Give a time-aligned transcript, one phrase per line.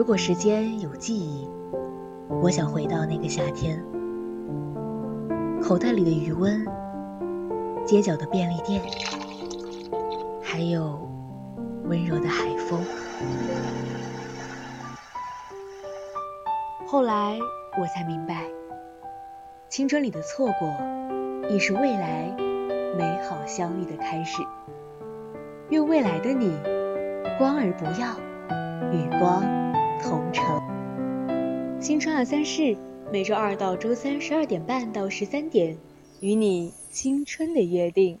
[0.00, 1.46] 如果时间有记忆，
[2.40, 3.84] 我想回到那个夏天，
[5.62, 6.64] 口袋里的余温，
[7.84, 8.80] 街角的便利店，
[10.42, 11.06] 还有
[11.84, 12.82] 温柔的海风。
[16.86, 17.38] 后来
[17.78, 18.46] 我才明白，
[19.68, 20.74] 青春里的错过，
[21.50, 22.34] 亦是未来
[22.96, 24.42] 美好相遇的开始。
[25.68, 26.58] 愿未来的你，
[27.38, 28.16] 光而不要，
[28.94, 29.59] 与光
[30.02, 30.44] 同城。
[31.80, 32.76] 新春二三事，
[33.12, 35.76] 每周二到周三十二点半到十三点，
[36.20, 38.18] 与你青春的约定。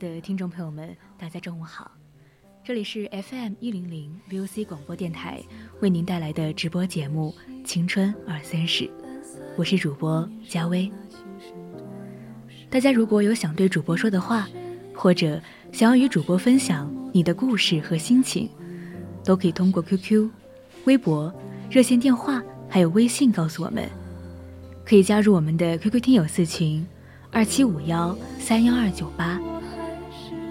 [0.00, 1.90] 的听众朋友们，大家中午好，
[2.64, 5.42] 这里是 FM 一零零 VOC 广播电台
[5.80, 7.34] 为您带来的直播节目
[7.66, 8.84] 《青春二三事》，
[9.58, 10.90] 我是主播佳薇。
[12.70, 14.48] 大家如果有想对主播说的话，
[14.94, 15.38] 或者
[15.70, 18.48] 想要与主播分享你的故事和心情，
[19.22, 20.30] 都可以通过 QQ、
[20.86, 21.30] 微博、
[21.70, 23.86] 热线电话还有微信告诉我们，
[24.82, 26.86] 可以加入我们的 QQ 听友四群
[27.30, 29.38] 二七五幺三幺二九八。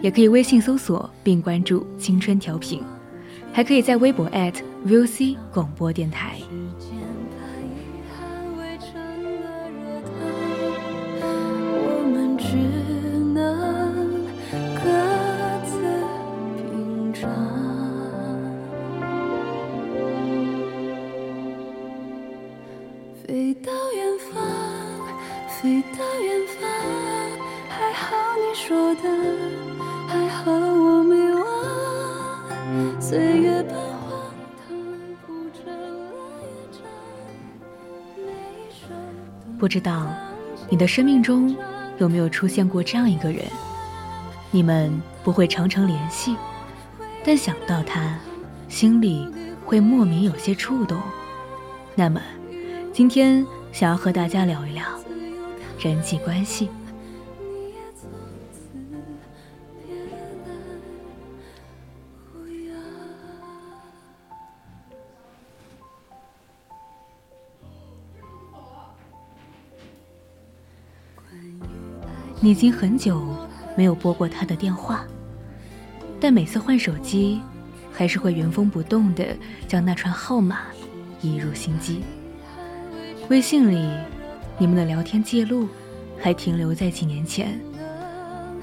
[0.01, 2.81] 也可以微信搜索并关注“青春调频”，
[3.51, 4.29] 还可以在微博
[4.85, 6.37] @VOC 广播电台。
[39.59, 40.07] 不知道
[40.69, 41.53] 你的生命中
[41.97, 43.43] 有没有出现过这样一个人？
[44.51, 44.89] 你们
[45.21, 46.33] 不会常常联系，
[47.25, 48.17] 但想到他，
[48.69, 49.27] 心里
[49.65, 50.97] 会莫名有些触动。
[51.93, 52.21] 那么，
[52.93, 54.85] 今天想要和大家聊一聊
[55.77, 56.69] 人际关系。
[72.49, 73.23] 已经很久
[73.75, 75.05] 没有拨过他的电话，
[76.19, 77.39] 但每次换手机，
[77.93, 79.23] 还是会原封不动的
[79.67, 80.61] 将那串号码
[81.21, 82.01] 移入心机。
[83.29, 83.87] 微信里，
[84.57, 85.69] 你们的聊天记录
[86.19, 87.59] 还停留在几年前，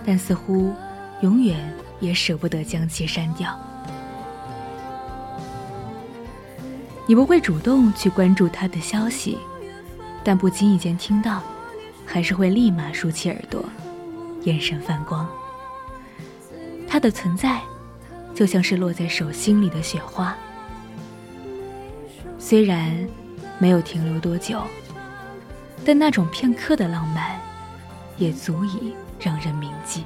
[0.04, 0.74] 但似乎
[1.20, 1.56] 永远
[2.00, 3.56] 也舍不得将其删掉。
[7.06, 9.38] 你不会主动去关注他的消息，
[10.24, 11.40] 但不经意间听到。
[12.06, 13.62] 还是会立马竖起耳朵，
[14.44, 15.28] 眼神泛光。
[16.88, 17.60] 它的存在，
[18.34, 20.34] 就像是落在手心里的雪花，
[22.38, 22.96] 虽然
[23.58, 24.62] 没有停留多久，
[25.84, 27.38] 但那种片刻的浪漫，
[28.16, 30.04] 也足以让人铭记。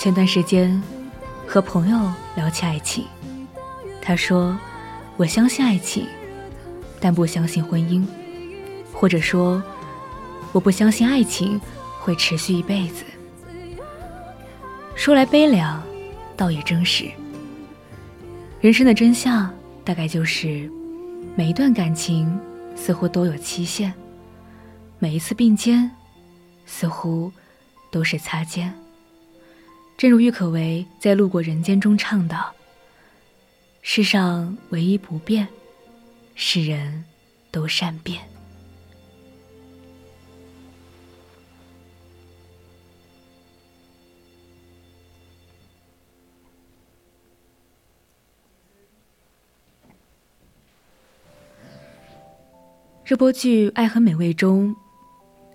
[0.00, 0.82] 前段时间，
[1.46, 3.04] 和朋友聊起爱情，
[4.00, 4.58] 他说
[5.18, 6.06] ：“我相信爱情，
[6.98, 8.02] 但不相信婚姻，
[8.94, 9.62] 或者说，
[10.52, 11.60] 我不相信爱情
[11.98, 13.04] 会持续一辈子。”
[14.96, 15.82] 说来悲凉，
[16.34, 17.04] 倒也真实。
[18.62, 19.52] 人生的真相
[19.84, 20.66] 大概就是，
[21.36, 22.40] 每一段感情
[22.74, 23.92] 似乎都有期限，
[24.98, 25.90] 每一次并肩，
[26.64, 27.30] 似乎
[27.90, 28.74] 都是擦肩。
[30.00, 32.34] 正如郁可唯在路过人间中唱的
[33.82, 35.46] 世上唯一不变
[36.34, 37.04] 是人
[37.50, 38.18] 都善变。
[53.04, 54.74] 热播剧爱很美味中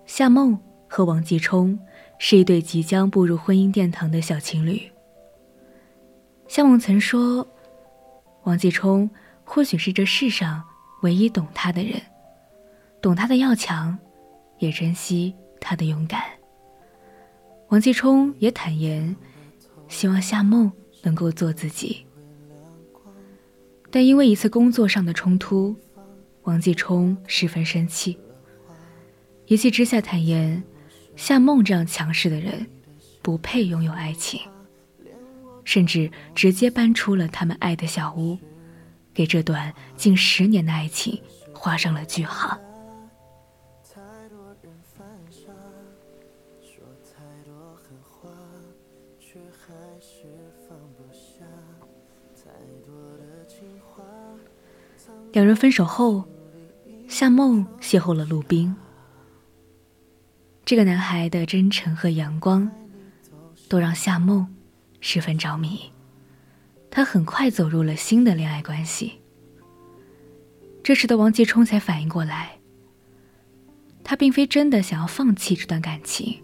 [0.06, 0.56] 夏梦
[0.88, 1.76] 和王继冲
[2.18, 4.82] 是一对即将步入婚姻殿堂的小情侣。
[6.48, 7.46] 夏梦曾说
[8.44, 9.10] ：“王继冲
[9.44, 10.62] 或许是这世上
[11.02, 12.00] 唯一懂他的人，
[13.02, 13.98] 懂他的要强，
[14.58, 16.22] 也珍惜他的勇敢。”
[17.68, 19.14] 王继冲也坦言，
[19.88, 20.70] 希望夏梦
[21.02, 22.06] 能够做自己。
[23.90, 25.74] 但因为一次工作上的冲突，
[26.42, 28.16] 王继冲十分生气，
[29.46, 30.62] 一气之下坦言，
[31.16, 32.64] 夏梦这样强势的人，
[33.22, 34.40] 不配拥有爱情，
[35.64, 38.38] 甚至直接搬出了他们爱的小屋，
[39.12, 41.20] 给这段近十年的爱情
[41.52, 42.60] 画上了句号。
[55.32, 56.24] 两人分手后，
[57.08, 58.74] 夏梦邂逅了陆冰。
[60.66, 62.68] 这个男孩的真诚和阳光，
[63.68, 64.52] 都让夏梦
[65.00, 65.78] 十分着迷。
[66.90, 69.12] 他很快走入了新的恋爱关系。
[70.82, 72.58] 这时的王继冲才反应过来，
[74.02, 76.42] 他并非真的想要放弃这段感情。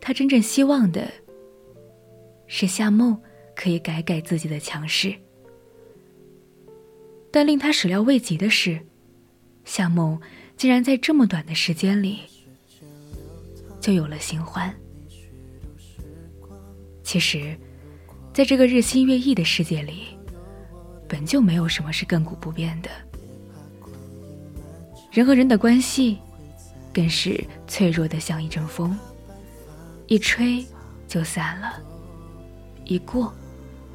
[0.00, 1.12] 他真正希望的，
[2.46, 3.20] 是夏梦
[3.54, 5.14] 可以改改自己的强势。
[7.30, 8.80] 但令他始料未及的是，
[9.66, 10.18] 夏梦
[10.56, 12.20] 竟然在这么短的时间里
[13.82, 14.72] 就有了新欢。
[17.02, 17.58] 其实，
[18.32, 20.16] 在这个日新月异的世界里，
[21.08, 22.88] 本就没有什么是亘古不变的。
[25.10, 26.18] 人和人的关系，
[26.94, 28.96] 更是脆弱的像一阵风，
[30.06, 30.64] 一吹
[31.08, 31.82] 就散了，
[32.84, 33.34] 一过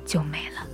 [0.05, 0.67] 就没了。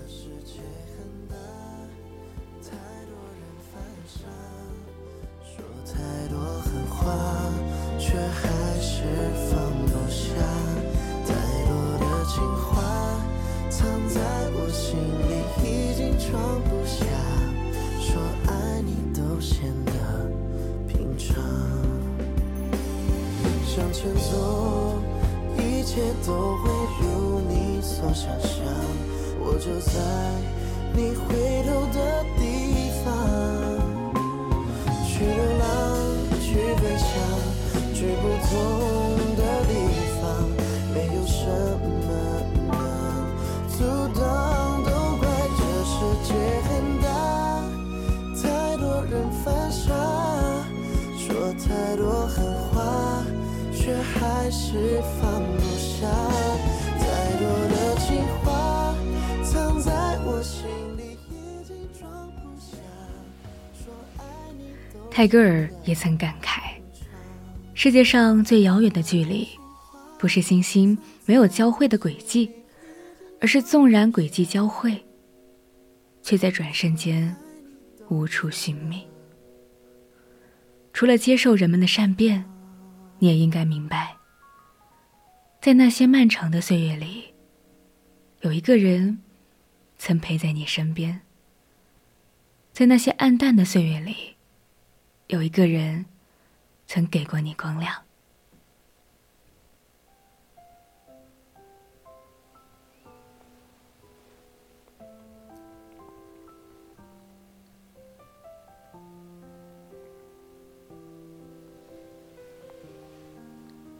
[24.04, 25.00] 前走，
[25.58, 26.70] 一切都会
[27.00, 28.60] 如你所想象。
[29.40, 29.94] 我就在
[30.94, 31.98] 你回头的
[32.38, 32.42] 地
[33.06, 33.08] 方，
[35.08, 35.64] 去流浪，
[36.42, 36.52] 去
[36.82, 37.08] 飞翔，
[37.94, 38.52] 去不同
[54.56, 56.08] 是放不下，
[57.00, 58.96] 太多的情话
[59.44, 59.92] 藏在
[60.24, 62.78] 我心里，已经装不下。
[63.74, 64.24] 说爱
[64.56, 64.66] 你
[65.10, 66.60] 泰戈尔也曾感慨：
[67.74, 69.48] 世界上最遥远的距离，
[70.20, 70.96] 不是星星
[71.26, 72.52] 没有交汇的轨迹，
[73.42, 75.04] 而是纵然轨迹交汇，
[76.22, 77.36] 却在转瞬间
[78.08, 79.02] 无处寻觅。
[80.94, 82.46] 除了接受人们的善变。
[83.20, 84.18] 你也应该明白，
[85.64, 87.34] 在那些漫长的岁月里，
[88.42, 89.22] 有一个人
[89.98, 91.22] 曾陪在你身边；
[92.74, 94.36] 在那些暗淡的岁月里，
[95.28, 96.06] 有一个人
[96.86, 97.96] 曾给过你光亮。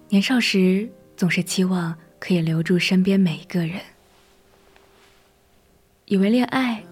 [0.10, 3.82] 年少时总是期望可以留住身边每一个人，
[6.06, 6.84] 以为恋爱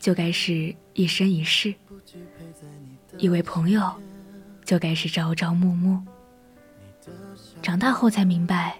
[0.00, 1.74] 就该是一生一世，
[3.18, 3.92] 以为朋友
[4.64, 6.02] 就该是朝朝暮暮。
[7.62, 8.78] 长大后才明白，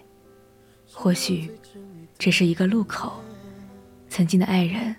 [0.91, 1.51] 或许
[2.17, 3.21] 只是一个路口，
[4.09, 4.95] 曾经的爱人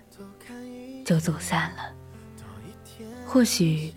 [1.03, 1.93] 就走散了；
[3.25, 3.93] 或许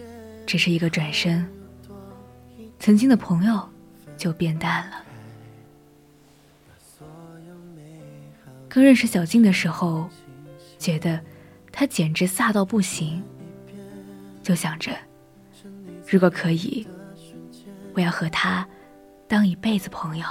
[0.47, 1.47] 只是一个转身，
[2.81, 3.69] 曾经的朋友。
[4.17, 5.05] 就变淡了。
[8.75, 10.11] 刚认识小静的时候，
[10.81, 11.21] 觉得
[11.71, 13.23] 她简直飒到不行，
[14.43, 14.91] 就想着，
[16.09, 16.85] 如果可以，
[17.95, 18.67] 我要和她
[19.29, 20.27] 当一辈子朋友。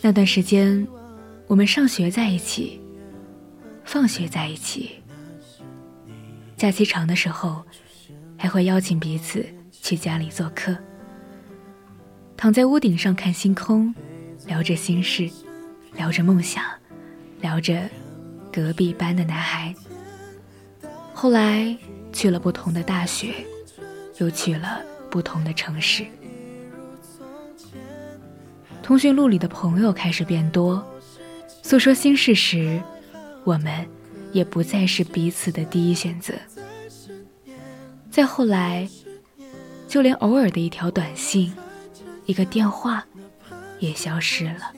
[0.00, 0.86] 那段时间，
[1.48, 2.80] 我们上学在一起。
[3.82, 5.02] 放学在一起，
[6.56, 7.64] 假期长的时候，
[8.42, 10.74] 还会邀请彼此去家里做客，
[12.38, 13.94] 躺在屋顶上看星空，
[14.46, 15.28] 聊着心事，
[15.94, 16.64] 聊着梦想，
[17.42, 17.86] 聊着
[18.50, 19.74] 隔壁班的男孩。
[21.12, 21.76] 后来
[22.14, 23.34] 去了不同的大学，
[24.16, 24.80] 又去了
[25.10, 26.06] 不同的城市。
[28.82, 30.82] 通讯录里的朋友开始变多，
[31.62, 32.80] 诉说心事时，
[33.44, 33.86] 我们
[34.32, 36.32] 也不再是彼此的第一选择。
[38.10, 38.88] 再后来，
[39.86, 41.54] 就连偶尔的一条短信、
[42.26, 43.04] 一个电话，
[43.78, 44.72] 也消失了。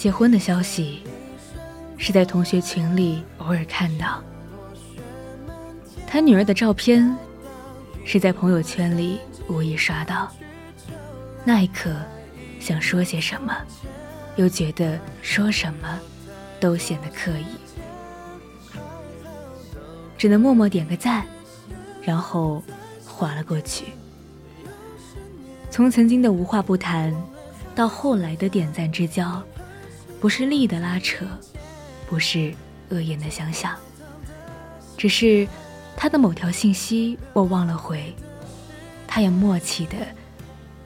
[0.00, 1.02] 结婚的消息。
[1.98, 4.24] 是在同学群里偶尔看到，
[6.06, 7.14] 他女儿的照片
[8.06, 10.32] 是在朋友圈里无意刷到。
[11.44, 11.94] 那一刻，
[12.58, 13.54] 想说些什么，
[14.36, 16.00] 又觉得说什么
[16.58, 18.78] 都显得刻意，
[20.16, 21.26] 只能默默点个赞，
[22.00, 22.62] 然后
[23.04, 23.88] 划了过去。
[25.70, 27.14] 从曾经的无话不谈，
[27.74, 29.42] 到后来的点赞之交，
[30.20, 31.26] 不是利益的拉扯。
[32.08, 32.52] 不是
[32.88, 33.78] 恶言的相向，
[34.96, 35.46] 只是
[35.96, 38.12] 他的某条信息我忘了回，
[39.06, 39.96] 他也默契的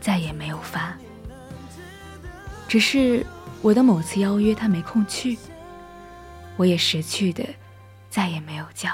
[0.02, 0.94] 再也没有发。
[2.68, 3.24] 只是
[3.62, 5.38] 我的某次邀约他没空去，
[6.58, 7.42] 我也识趣的
[8.10, 8.90] 再也没有叫。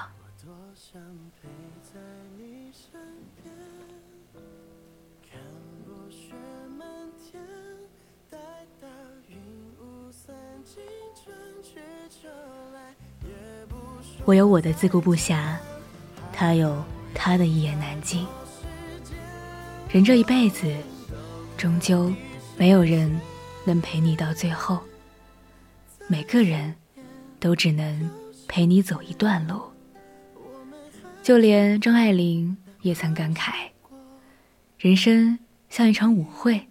[14.24, 15.56] 我有我的自顾不暇，
[16.32, 16.82] 他有
[17.14, 18.26] 他的一言难尽。
[19.88, 20.72] 人这一辈子，
[21.56, 22.12] 终究
[22.56, 23.20] 没有人
[23.64, 24.78] 能陪你到最后。
[26.06, 26.74] 每个人
[27.38, 28.10] 都只能
[28.46, 29.60] 陪你走一段路。
[31.22, 33.52] 就连张爱玲也曾感慨：
[34.78, 35.38] 人生
[35.68, 36.68] 像一场舞会，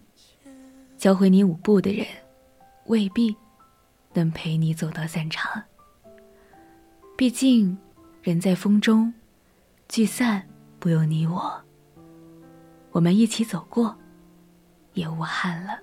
[0.98, 2.06] 教会你舞步的人，
[2.86, 3.36] 未必
[4.14, 5.62] 能陪你走到散场。
[7.20, 7.76] 毕竟，
[8.22, 9.12] 人在风中，
[9.90, 10.48] 聚散
[10.78, 11.62] 不由你我。
[12.92, 13.94] 我们一起走过，
[14.94, 15.78] 也无憾了。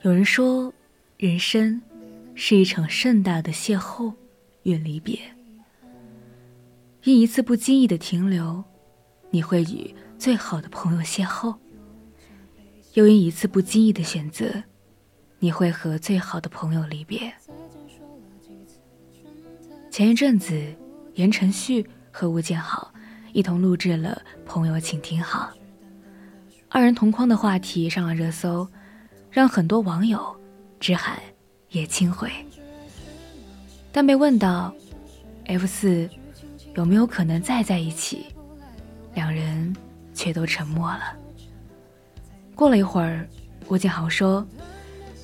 [0.00, 0.72] 有人说，
[1.18, 1.82] 人生
[2.34, 4.10] 是一场盛大的邂逅
[4.62, 5.20] 与离别。
[7.04, 8.64] 因一次不经意的停留，
[9.28, 9.94] 你会与。
[10.20, 11.56] 最好的朋友邂逅，
[12.92, 14.62] 又因一次不经意的选择，
[15.38, 17.32] 你会和最好的朋友离别。
[19.90, 20.62] 前一阵子，
[21.14, 22.92] 言承旭和吴建豪
[23.32, 25.50] 一同录制了《朋友，请听好》，
[26.68, 28.68] 二人同框的话题上了热搜，
[29.30, 30.38] 让很多网友
[30.78, 31.18] 直喊
[31.70, 32.30] 也亲回。
[33.90, 34.70] 但被问到
[35.46, 36.06] F 四
[36.74, 38.26] 有没有可能再在一起，
[39.14, 39.74] 两人。
[40.20, 41.16] 却都沉默了。
[42.54, 43.26] 过了一会儿，
[43.68, 44.46] 吴建豪说：“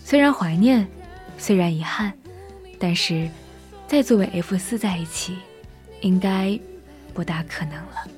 [0.03, 0.88] 虽然怀念，
[1.37, 2.11] 虽然遗憾，
[2.79, 3.29] 但是
[3.87, 5.37] 再作为 F 四在一起，
[6.00, 6.59] 应该
[7.12, 8.09] 不大可能了。”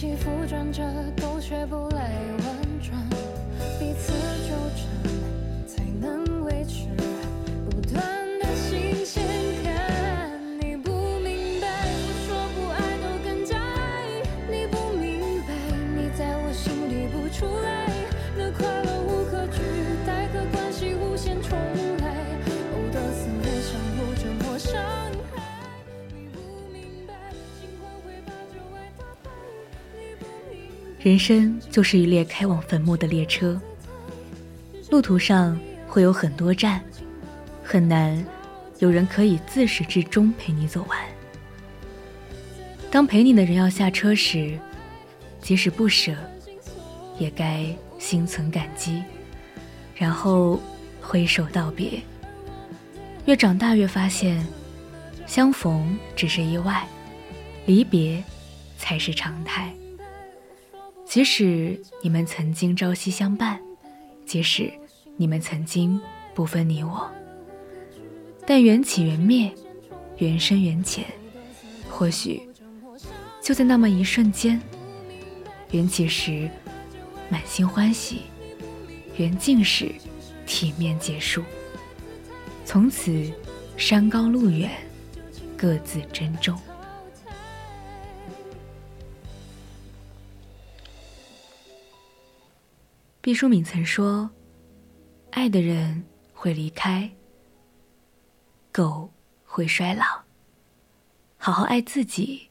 [0.00, 0.82] 起伏转折，
[1.14, 2.98] 都学不来婉转，
[3.78, 4.14] 彼此
[4.48, 4.86] 纠缠，
[31.02, 33.58] 人生就是一列开往坟墓的列车，
[34.90, 36.78] 路途上会有很多站，
[37.64, 38.22] 很难
[38.80, 40.98] 有人可以自始至终陪你走完。
[42.90, 44.58] 当陪你的人要下车时，
[45.40, 46.14] 即使不舍，
[47.18, 47.64] 也该
[47.98, 49.02] 心存感激，
[49.94, 50.60] 然后
[51.00, 51.98] 挥手道别。
[53.24, 54.46] 越长大越发现，
[55.26, 56.86] 相逢只是意外，
[57.64, 58.22] 离别
[58.76, 59.72] 才是常态。
[61.10, 63.60] 即使你们曾经朝夕相伴，
[64.24, 64.72] 即使
[65.16, 66.00] 你们曾经
[66.36, 67.10] 不分你我，
[68.46, 69.50] 但缘起缘灭，
[70.18, 71.04] 缘深缘浅，
[71.88, 72.40] 或许
[73.42, 74.62] 就在那么一瞬间，
[75.72, 76.48] 缘起时
[77.28, 78.20] 满心欢喜，
[79.16, 79.90] 缘尽时
[80.46, 81.42] 体面结束，
[82.64, 83.28] 从此
[83.76, 84.70] 山高路远，
[85.56, 86.56] 各自珍重。
[93.22, 94.30] 毕淑敏曾说
[95.32, 97.10] ：“爱的人会离开，
[98.72, 99.12] 狗
[99.44, 100.04] 会衰老。
[101.36, 102.48] 好好爱自己，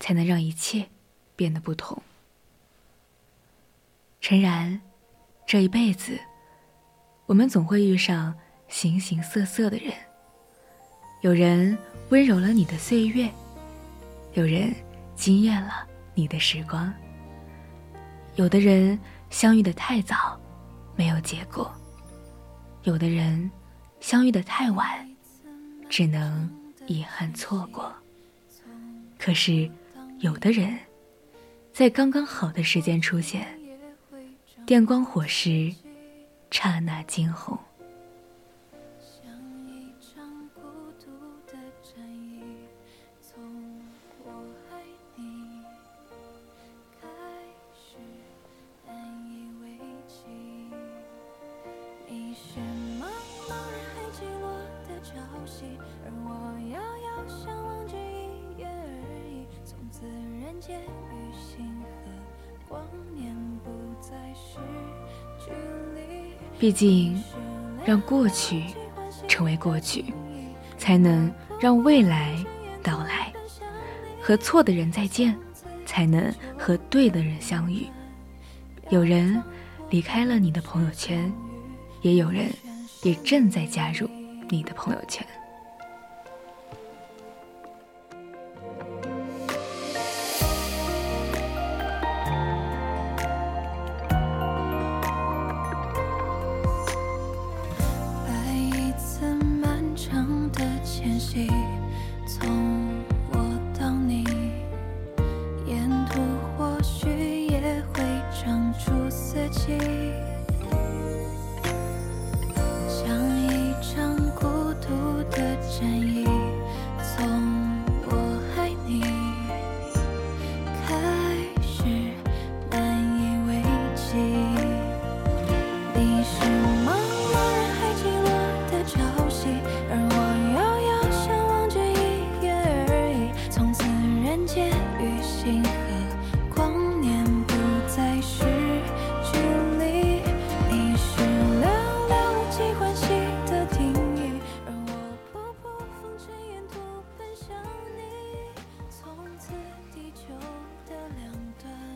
[0.00, 0.88] 才能让一切
[1.36, 2.02] 变得不同。”
[4.20, 4.80] 诚然，
[5.46, 6.18] 这一辈子，
[7.26, 8.34] 我们总会遇上
[8.66, 9.92] 形形色色的人。
[11.20, 11.78] 有人
[12.08, 13.30] 温柔了你的岁月，
[14.32, 14.74] 有人
[15.14, 16.92] 惊艳了你的时光，
[18.34, 18.98] 有的人。
[19.34, 20.40] 相遇的太早，
[20.94, 21.66] 没有结果；
[22.84, 23.50] 有的人
[23.98, 24.86] 相遇的太晚，
[25.90, 26.48] 只能
[26.86, 27.92] 遗憾错过。
[29.18, 29.68] 可是，
[30.20, 30.78] 有的人，
[31.72, 33.44] 在刚刚好的时间出现，
[34.64, 35.74] 电光火石，
[36.52, 37.58] 刹那惊鸿。
[66.64, 67.22] 毕竟，
[67.84, 68.64] 让过去
[69.28, 70.02] 成为过去，
[70.78, 72.42] 才能让未来
[72.82, 73.30] 到来；
[74.18, 75.36] 和错的人再见，
[75.84, 77.86] 才能和对的人相遇。
[78.88, 79.42] 有人
[79.90, 81.30] 离开了你的朋友圈，
[82.00, 82.50] 也有人
[83.02, 84.08] 也正在加入
[84.48, 85.22] 你的朋友圈。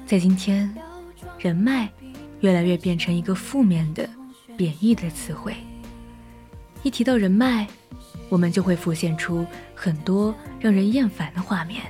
[0.07, 0.75] 在今天，
[1.39, 1.87] 人脉
[2.41, 4.09] 越来越变成一个负面的、
[4.59, 5.55] 贬义的词汇。
[6.83, 7.67] 一提到人脉，
[8.29, 11.83] 我们就会浮现出很多让人厌烦的画面。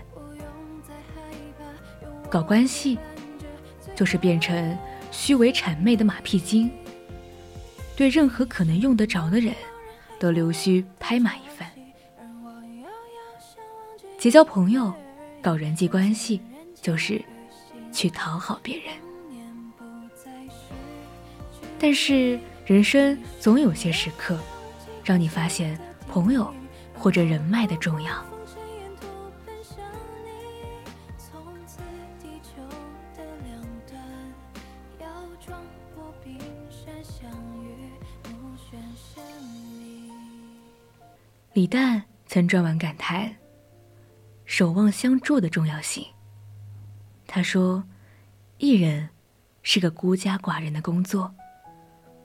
[2.31, 2.98] 搞关系，
[3.96, 4.76] 就是变成
[5.11, 6.70] 虚伪谄媚的马屁精，
[7.96, 9.54] 对任何可能用得着的人，
[10.20, 11.66] 都溜须拍马一番。
[14.18, 14.92] 结交朋友，
[15.40, 16.40] 搞人际关系，
[16.83, 17.20] 就是。
[17.90, 18.94] 去讨好别人，
[21.78, 24.38] 但是人生总有些时刻，
[25.02, 26.52] 让你发现朋友
[26.92, 28.22] 或者人脉的重要。
[41.54, 43.35] 李诞曾撰文感叹
[44.44, 46.04] 守望相助的重要性。
[47.26, 47.83] 他说
[48.59, 49.09] ：“艺人
[49.62, 51.35] 是个孤家寡人的工作，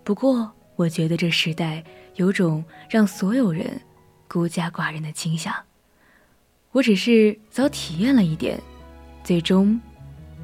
[0.03, 1.83] 不过我觉得这时代
[2.15, 3.79] 有种让所有人
[4.27, 5.53] 孤家寡人的倾向。
[6.71, 8.59] 我只是早体验了一点，
[9.23, 9.79] 最终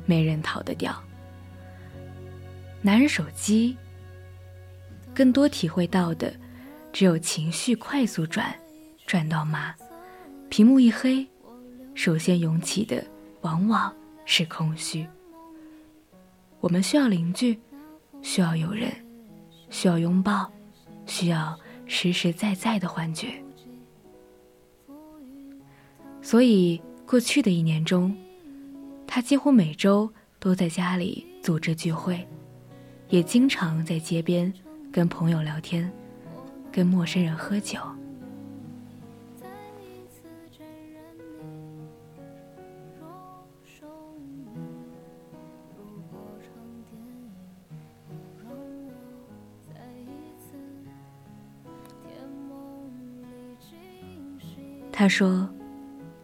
[0.05, 0.95] 没人逃得掉。”
[2.81, 3.75] 拿人手机，
[5.13, 6.33] 更多体会到的
[6.93, 8.55] 只有情绪快速转，
[9.05, 9.75] 转到麻，
[10.49, 11.27] 屏幕一黑，
[11.93, 13.03] 首先涌起的
[13.41, 13.93] 往往
[14.23, 15.05] 是空虚。
[16.61, 17.59] 我们需要邻居，
[18.21, 18.93] 需要有人，
[19.69, 20.51] 需要拥抱，
[21.05, 23.27] 需要实实在在的幻觉。
[26.21, 28.15] 所以，过去的一年中，
[29.07, 32.27] 他几乎每周都在家里组织聚会，
[33.07, 34.53] 也经常在街边
[34.91, 35.91] 跟朋友聊天，
[36.71, 37.79] 跟陌生人喝酒。
[54.99, 55.49] 他说：“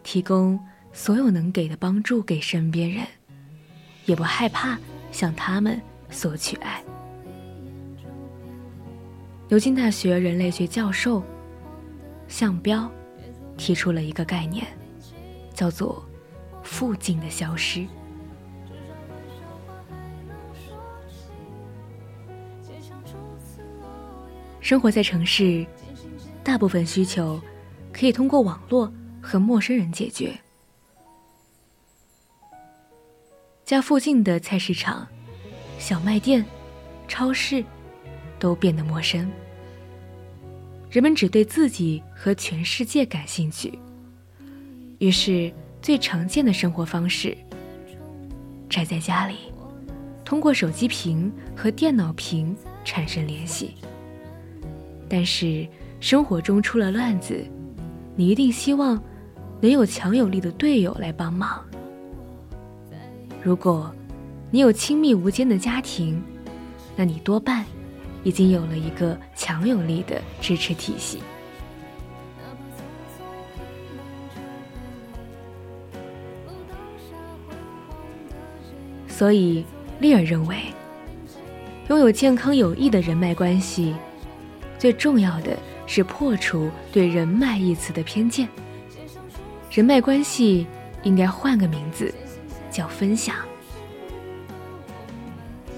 [0.03, 0.59] 提供
[0.91, 3.07] 所有能给的帮助给身边人，
[4.05, 4.77] 也不害怕
[5.13, 6.83] 向他们索取爱。”
[9.47, 11.23] 牛津大学人类学教授
[12.27, 12.91] 向彪
[13.55, 14.67] 提出了一个概念，
[15.53, 16.05] 叫做
[16.61, 17.87] “附近的消失”。
[24.59, 25.65] 生活在城市，
[26.43, 27.39] 大部分需求。
[27.97, 30.37] 可以通过网络和陌生人解决。
[33.63, 35.07] 家附近的菜市场、
[35.79, 36.43] 小卖店、
[37.07, 37.63] 超市
[38.37, 39.31] 都变得陌生。
[40.89, 43.79] 人们只对自己和全世界感兴趣。
[44.99, 45.49] 于是，
[45.81, 47.35] 最常见的生活方式：
[48.69, 49.37] 宅在家里，
[50.25, 52.53] 通过手机屏和电脑屏
[52.83, 53.75] 产生联系。
[55.09, 55.65] 但是，
[56.01, 57.41] 生活中出了乱子。
[58.15, 59.01] 你一定希望
[59.59, 61.63] 能有强有力的队友来帮忙。
[63.43, 63.93] 如果
[64.49, 66.21] 你有亲密无间的家庭，
[66.95, 67.65] 那你多半
[68.23, 71.19] 已经有了一个强有力的支持体系。
[79.07, 79.65] 所以，
[79.99, 80.57] 利尔认为，
[81.89, 83.95] 拥有健康有益的人脉关系，
[84.77, 85.57] 最重要的。
[85.87, 88.47] 是破除对“人脉”一词的偏见。
[89.71, 90.65] 人脉关系
[91.03, 92.13] 应该换个名字，
[92.71, 93.35] 叫分享。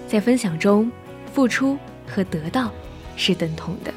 [0.08, 0.92] 在分享中，
[1.34, 2.72] 付出和得到
[3.16, 3.94] 是等同的。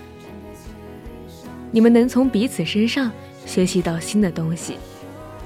[1.71, 3.13] 你们能从彼此身上
[3.47, 4.77] 学习到新的东西，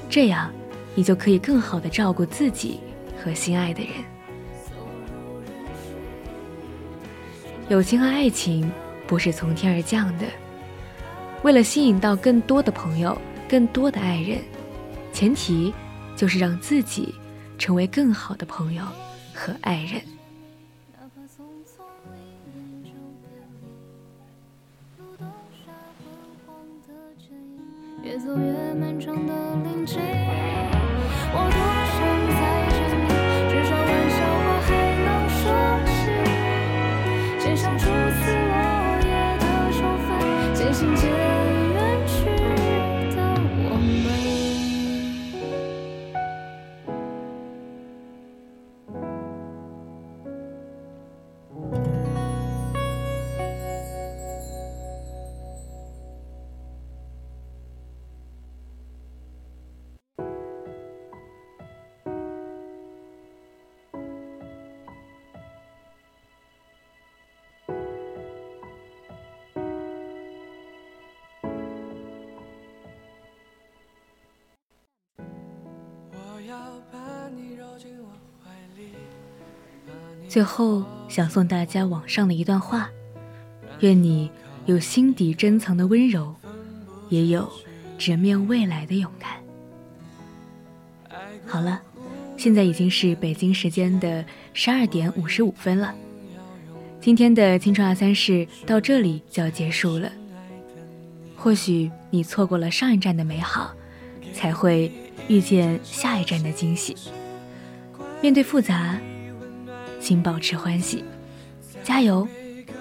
[0.08, 0.50] 这样
[0.94, 2.80] 你就可以更好的照顾自己
[3.22, 3.92] 和心爱的人。
[7.68, 8.70] 友情和爱情
[9.06, 10.24] 不是从天而降的。
[11.44, 14.40] 为了吸引到更多的朋友、更多的爱人，
[15.12, 15.74] 前提
[16.16, 17.14] 就是让自己
[17.58, 18.82] 成为更好的朋友
[19.34, 20.00] 和爱人。
[28.02, 29.34] 越走越漫长的
[80.34, 82.90] 最后，想送大家网上的一段话：
[83.78, 84.28] 愿你
[84.66, 86.34] 有心底珍藏的温柔，
[87.08, 87.48] 也有
[87.96, 89.30] 直面未来的勇敢。
[91.46, 91.80] 好了，
[92.36, 95.94] 现在已经是北京时间的十二点五十五分了。
[97.00, 100.10] 今天的青春二三事到这里就要结束了。
[101.36, 103.72] 或许你错过了上一站的美好，
[104.32, 104.90] 才会
[105.28, 106.96] 遇见下一站的惊喜。
[108.20, 108.98] 面对复杂。
[110.04, 111.02] 请保持欢喜，
[111.82, 112.28] 加油，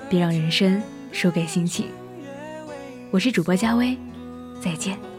[0.09, 0.83] 别让人生
[1.13, 1.85] 输给心情。
[3.11, 3.97] 我是主播佳薇，
[4.61, 5.12] 再见。